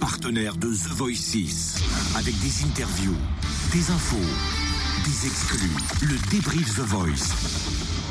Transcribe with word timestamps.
partenaire 0.00 0.56
de 0.56 0.68
The 0.68 0.88
Voice 0.96 1.14
6, 1.14 1.74
avec 2.16 2.34
des 2.40 2.64
interviews, 2.64 3.16
des 3.72 3.90
infos, 3.90 4.16
des 5.04 5.26
exclus, 5.26 5.70
le 6.02 6.16
débrief 6.30 6.74
The 6.74 6.80
Voice. 6.80 7.34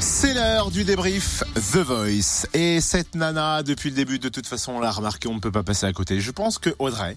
C'est 0.00 0.34
l'heure 0.34 0.70
du 0.72 0.82
débrief 0.84 1.44
The 1.54 1.76
Voice. 1.76 2.46
Et 2.54 2.80
cette 2.80 3.14
nana, 3.14 3.62
depuis 3.62 3.90
le 3.90 3.96
début, 3.96 4.18
de 4.18 4.28
toute 4.28 4.46
façon, 4.46 4.72
on 4.72 4.80
l'a 4.80 4.90
remarqué, 4.90 5.28
on 5.28 5.34
ne 5.34 5.40
peut 5.40 5.52
pas 5.52 5.62
passer 5.62 5.86
à 5.86 5.92
côté. 5.92 6.20
Je 6.20 6.30
pense 6.32 6.58
que 6.58 6.70
Audrey, 6.80 7.16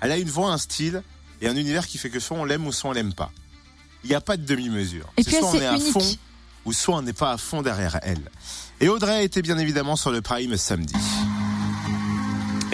elle 0.00 0.12
a 0.12 0.18
une 0.18 0.28
voix, 0.28 0.52
un 0.52 0.58
style 0.58 1.02
et 1.40 1.48
un 1.48 1.56
univers 1.56 1.86
qui 1.86 1.96
fait 1.98 2.10
que 2.10 2.20
soit 2.20 2.36
on 2.36 2.44
l'aime 2.44 2.66
ou 2.66 2.72
soit 2.72 2.90
on 2.90 2.92
l'aime 2.92 3.14
pas. 3.14 3.32
Il 4.04 4.10
n'y 4.10 4.16
a 4.16 4.20
pas 4.20 4.36
de 4.36 4.44
demi-mesure. 4.44 5.06
Et 5.16 5.22
C'est 5.22 5.30
puis 5.30 5.40
soit 5.40 5.48
on 5.50 5.54
elle, 5.54 5.62
est 5.62 5.66
à 5.66 5.76
unique. 5.76 5.92
fond 5.92 6.16
ou 6.66 6.72
soit 6.72 6.96
on 6.96 7.02
n'est 7.02 7.12
pas 7.14 7.32
à 7.32 7.38
fond 7.38 7.62
derrière 7.62 7.98
elle. 8.02 8.30
Et 8.80 8.88
Audrey 8.88 9.24
était 9.24 9.42
bien 9.42 9.56
évidemment 9.58 9.96
sur 9.96 10.10
le 10.10 10.20
Prime 10.20 10.56
samedi. 10.56 10.94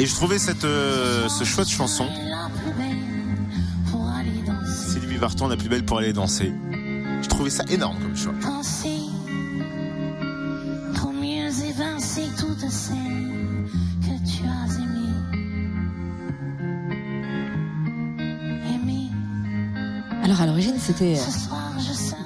Et 0.00 0.06
je 0.06 0.14
trouvais 0.14 0.38
cette, 0.38 0.64
euh, 0.64 1.28
ce 1.28 1.44
choix 1.44 1.62
de 1.62 1.68
chanson, 1.68 2.06
Sylvie 4.90 5.18
Vartan, 5.18 5.46
la 5.46 5.58
plus 5.58 5.68
belle 5.68 5.84
pour 5.84 5.98
aller 5.98 6.14
danser. 6.14 6.54
Je 7.20 7.28
trouvais 7.28 7.50
ça 7.50 7.64
énorme 7.68 7.98
comme 8.00 8.16
choix. 8.16 8.32
Alors 20.22 20.40
à 20.40 20.46
l'origine, 20.46 20.78
c'était. 20.78 21.18
euh, 21.18 21.59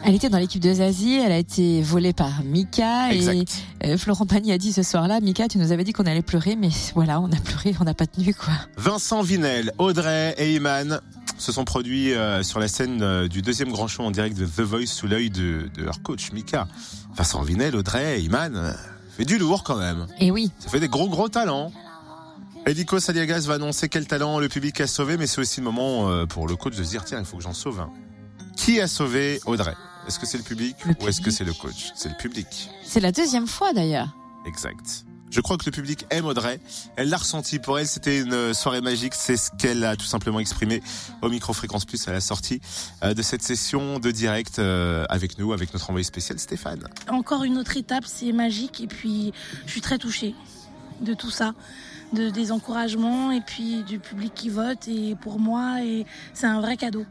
Elle 0.07 0.15
était 0.15 0.29
dans 0.29 0.39
l'équipe 0.39 0.61
de 0.61 0.73
Zazie, 0.75 1.15
elle 1.15 1.33
a 1.33 1.39
été 1.39 1.81
volée 1.81 2.13
par 2.13 2.43
Mika 2.45 3.11
et 3.13 3.17
Exact. 3.17 3.63
euh, 3.85 3.97
Florent 3.97 4.27
Pagny 4.27 4.53
a 4.53 4.59
dit 4.59 4.71
ce 4.73 4.83
soir-là, 4.83 5.21
Mika, 5.21 5.49
tu 5.49 5.57
nous 5.57 5.73
avais 5.73 5.83
dit 5.83 5.95
qu'on 5.95 6.05
allait 6.05 6.21
pleurer, 6.21 6.57
mais 6.57 6.69
voilà, 6.95 7.21
on 7.21 7.33
a 7.33 7.37
pleuré, 7.37 7.75
on 7.81 7.85
n'a 7.85 7.95
pas 7.95 8.07
tenu 8.07 8.35
quoi. 8.35 8.53
Vincent 8.77 9.23
Vinel, 9.23 9.73
Audrey 9.79 10.35
et 10.37 10.55
Iman 10.57 11.01
se 11.39 11.53
sont 11.53 11.65
produits 11.65 12.13
euh, 12.13 12.43
sur 12.43 12.61
la 12.61 12.69
scène 12.69 13.01
euh, 13.03 13.29
du 13.29 13.41
deuxième 13.41 13.71
grand 13.73 13.89
show 13.89 14.03
en 14.03 14.11
direct 14.11 14.37
de 14.37 14.45
The 14.45 14.61
Voice 14.61 14.87
sous 14.89 15.07
l'œil 15.07 15.31
de, 15.31 15.71
de 15.75 15.83
leur 15.83 16.03
coach 16.03 16.33
Mika. 16.33 16.69
Vincent 17.17 17.41
Vinel, 17.43 17.75
Audrey 17.75 18.21
et 18.21 18.25
Iman, 18.25 18.75
fait 19.17 19.25
du 19.25 19.39
lourd 19.39 19.65
quand 19.65 19.77
même. 19.79 20.07
Et 20.21 20.31
oui, 20.31 20.51
Ça 20.59 20.69
fait 20.69 20.81
des 20.81 20.89
gros 20.89 21.09
gros 21.09 21.31
talents. 21.31 21.73
Edico 22.67 23.01
Saliagas 23.01 23.45
va 23.47 23.55
annoncer 23.55 23.89
quel 23.89 24.07
talent 24.07 24.39
le 24.39 24.49
public 24.51 24.83
a 24.83 24.87
sauvé, 24.87 25.17
mais 25.17 25.27
c'est 25.27 25.41
aussi 25.41 25.61
le 25.61 25.65
moment 25.65 26.27
pour 26.27 26.47
le 26.47 26.57
coach 26.57 26.77
de 26.77 26.83
se 26.85 26.91
dire 26.91 27.05
tiens, 27.05 27.21
il 27.21 27.25
faut 27.25 27.39
que 27.39 27.43
j'en 27.43 27.53
sauve 27.55 27.81
un. 27.81 27.91
Qui 28.57 28.81
a 28.81 28.87
sauvé 28.87 29.41
Audrey? 29.47 29.75
Est-ce 30.07 30.19
que 30.19 30.27
c'est 30.27 30.39
le 30.39 30.45
public 30.45 30.77
Le 30.85 30.95
ou 31.01 31.09
est-ce 31.09 31.21
que 31.21 31.31
c'est 31.31 31.45
le 31.45 31.53
coach? 31.55 31.93
C'est 31.95 32.09
le 32.11 32.17
public. 32.17 32.71
c'est 32.85 33.01
la 33.01 33.13
deuxième 33.13 33.47
fois 33.47 33.73
d'ailleurs. 33.73 34.09
Exact. 34.47 35.05
Je 35.31 35.41
crois 35.41 35.57
que 35.57 35.65
le 35.67 35.73
public 35.73 36.07
aime 36.11 36.27
Audrey. 36.27 36.61
Elle 36.97 37.09
l'a 37.09 37.17
ressenti. 37.17 37.59
Pour 37.59 37.79
elle, 37.79 37.89
c'était 37.89 38.21
une 38.21 38.55
soirée 38.55 38.81
magique. 38.81 39.15
C'est 39.15 39.37
ce 39.37 39.51
qu'elle 39.59 39.83
a 39.83 39.97
tout 39.97 40.05
simplement 40.05 40.39
exprimé 40.39 40.81
au 41.23 41.29
micro 41.29 41.53
Fréquence 41.53 41.85
Plus 41.87 42.07
à 42.07 42.13
la 42.13 42.21
sortie 42.21 42.61
euh, 43.03 43.15
de 43.15 43.23
cette 43.23 43.43
session 43.43 43.99
de 43.99 44.13
direct 44.13 44.61
euh, 44.61 45.05
avec 45.09 45.39
nous, 45.39 45.53
avec 45.53 45.73
notre 45.73 45.91
envoyé 45.91 46.05
spécial 46.05 46.39
Stéphane. 46.39 46.87
encore 47.09 47.43
une 47.43 47.59
autre 47.59 47.77
étape, 47.77 48.05
c'est 48.07 48.31
magique. 48.33 48.81
Et 48.81 48.87
puis, 48.87 49.33
je 49.67 49.73
suis 49.73 49.81
très 49.81 49.99
touchée 49.99 50.37
de 51.01 51.15
tout 51.15 51.31
ça, 51.31 51.55
de, 52.13 52.31
des 52.31 52.53
encouragements 52.53 53.31
et 53.31 53.41
puis 53.41 53.83
du 53.83 53.99
public 53.99 54.33
qui 54.35 54.49
vote. 54.49 54.89
Et 54.89 55.17
pour 55.21 55.39
moi, 55.39 55.77
c'est 56.33 56.47
un 56.47 56.61
vrai 56.61 56.77
cadeau. 56.77 57.05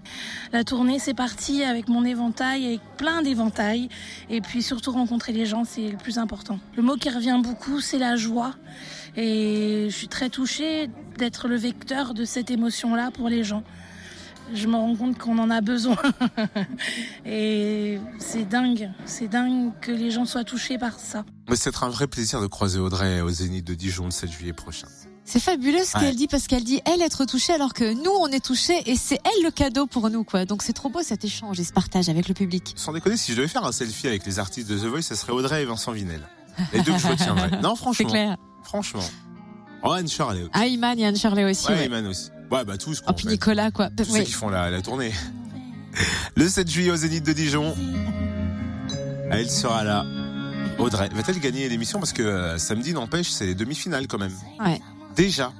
La 0.52 0.64
tournée, 0.64 1.00
c'est 1.00 1.14
parti 1.14 1.64
avec 1.64 1.88
mon 1.88 2.06
éventail, 2.06 2.66
avec 2.66 2.82
plein 2.98 3.22
d'éventails. 3.22 3.90
Et 4.30 4.42
puis 4.42 4.62
surtout 4.62 4.92
rencontrer 4.92 5.34
les 5.34 5.46
gens, 5.46 5.64
c'est 5.66 5.90
le 5.90 5.98
plus 5.98 6.18
important. 6.18 6.60
Le 6.76 6.84
mot 6.84 6.96
qui 6.96 7.10
revient 7.10 7.40
beaucoup, 7.42 7.80
c'est 7.82 8.00
la 8.00 8.16
joie. 8.16 8.56
Et 9.16 9.88
je 9.90 9.96
suis 9.96 10.08
très 10.08 10.30
touchée 10.30 10.90
d'être 11.18 11.48
le 11.48 11.56
vecteur 11.56 12.14
de 12.14 12.26
cette 12.26 12.50
émotion-là 12.50 13.12
pour 13.12 13.30
les 13.30 13.44
gens. 13.44 13.64
Je 14.54 14.68
me 14.68 14.76
rends 14.76 14.96
compte 14.96 15.18
qu'on 15.18 15.38
en 15.40 15.50
a 15.50 15.62
besoin. 15.62 15.96
Et 17.26 18.00
c'est 18.20 18.48
dingue, 18.48 18.90
c'est 19.06 19.28
dingue 19.28 19.72
que 19.82 19.92
les 19.92 20.12
gens 20.12 20.26
soient 20.26 20.44
touchés 20.44 20.78
par 20.78 21.00
ça. 21.00 21.26
Mais 21.50 21.56
c'est 21.56 21.84
un 21.84 21.90
vrai 21.90 22.08
plaisir 22.08 22.42
de 22.42 22.48
croiser 22.48 22.80
Audrey 22.80 23.22
au 23.22 23.30
Zénith 23.30 23.66
de 23.66 23.74
Dijon 23.74 24.06
le 24.06 24.12
7 24.12 24.32
juillet 24.32 24.54
prochain. 24.54 24.88
C'est 25.26 25.40
fabuleux 25.40 25.84
ce 25.86 25.98
Ouais. 25.98 26.04
qu'elle 26.04 26.16
dit 26.18 26.28
parce 26.28 26.48
qu'elle 26.48 26.66
dit 26.66 26.82
elle 26.86 27.02
être 27.02 27.24
touchée 27.26 27.54
alors 27.54 27.74
que 27.74 27.94
nous 27.94 28.12
on 28.20 28.28
est 28.28 28.44
touchés 28.44 28.82
et 28.88 28.98
c'est 28.98 29.20
elle 29.24 29.44
le 29.44 29.52
cadeau 29.52 29.86
pour 29.88 30.10
nous 30.10 30.24
quoi. 30.26 30.44
Donc 30.46 30.62
c'est 30.64 30.74
trop 30.74 30.90
beau 30.90 31.02
cet 31.02 31.24
échange 31.24 31.60
et 31.60 31.64
ce 31.64 31.72
partage 31.72 32.10
avec 32.10 32.28
le 32.28 32.34
public. 32.34 32.74
Sans 32.76 32.92
déconner, 32.92 33.16
si 33.16 33.32
je 33.32 33.38
devais 33.38 33.48
faire 33.48 33.64
un 33.66 33.72
selfie 33.72 34.08
avec 34.08 34.26
les 34.26 34.40
artistes 34.40 34.70
de 34.70 34.78
The 34.78 34.84
Voice, 34.86 35.02
ce 35.04 35.16
serait 35.16 35.32
Audrey 35.32 35.62
et 35.64 35.66
Vincent 35.66 35.94
Vinel. 35.94 36.22
Les 36.74 36.82
deux 36.82 36.92
que 36.92 37.00
je 37.00 37.08
retiendrais. 37.08 37.52
Non, 37.64 37.76
C'est 37.76 37.82
franchement. 37.82 38.10
clair. 38.10 38.38
Franchement. 38.64 39.04
Oh, 39.82 39.92
Anne 39.92 40.08
Charlie. 40.10 40.48
Ah 40.54 40.66
Iman 40.68 40.98
et 41.00 41.06
Anne 41.06 41.16
Shirley 41.16 41.44
aussi. 41.50 41.68
Ouais, 41.68 41.74
ouais. 41.76 41.86
Iman 41.88 42.06
aussi. 42.08 42.30
Ouais, 42.54 42.64
bah 42.66 42.78
tous. 42.78 43.00
Oh, 43.02 43.06
quoi, 43.06 43.14
puis 43.16 43.26
en 43.26 43.30
fait. 43.30 43.34
Nicolas 43.34 43.72
quoi. 43.72 43.90
Tous 43.90 44.06
ceux 44.06 44.22
qui 44.24 44.32
font 44.32 44.50
la, 44.50 44.70
la 44.70 44.82
tournée. 44.82 45.12
Le 46.36 46.48
7 46.48 46.70
juillet 46.70 46.92
au 46.92 46.96
Zénith 46.96 47.24
de 47.26 47.34
Dijon. 47.34 47.76
Elle 49.32 49.50
sera 49.50 49.84
là. 49.84 50.06
Audrey. 50.78 51.10
Va-t-elle 51.14 51.40
gagner 51.40 51.68
l'émission? 51.70 52.00
Parce 52.00 52.14
que 52.14 52.24
euh, 52.24 52.58
samedi, 52.58 52.94
n'empêche, 52.94 53.30
c'est 53.30 53.46
les 53.46 53.56
demi-finales 53.56 54.08
quand 54.08 54.18
même. 54.18 54.34
Ouais. 54.60 54.80
Déjà. 55.16 55.52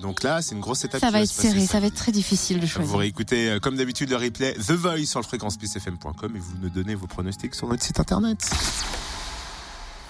Donc 0.00 0.22
là, 0.22 0.40
c'est 0.40 0.54
une 0.54 0.60
grosse 0.60 0.84
étape. 0.84 1.00
Ça 1.00 1.10
va 1.10 1.20
être 1.20 1.30
serré, 1.30 1.66
ça 1.66 1.78
va 1.80 1.86
être 1.86 1.94
très 1.94 2.12
difficile 2.12 2.56
de 2.58 2.66
Vous 2.66 2.72
choisir. 2.72 2.96
réécoutez, 2.98 3.50
euh, 3.50 3.58
comme 3.58 3.76
d'habitude, 3.76 4.08
le 4.10 4.16
replay 4.16 4.54
The 4.54 4.70
Voice 4.72 5.04
sur 5.06 5.20
le 5.20 5.26
fréquenceplusfm.com 5.26 6.36
et 6.36 6.38
vous 6.38 6.54
nous 6.62 6.70
donnez 6.70 6.94
vos 6.94 7.06
pronostics 7.06 7.54
sur 7.54 7.68
notre 7.68 7.82
site 7.82 8.00
internet. 8.00 8.48